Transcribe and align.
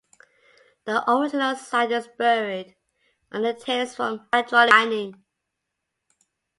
The 0.85 1.03
original 1.07 1.55
site 1.55 1.91
is 1.91 2.07
buried 2.17 2.75
under 3.31 3.53
tailings 3.53 3.95
from 3.95 4.27
hydraulic 4.33 4.71
mining. 4.71 5.23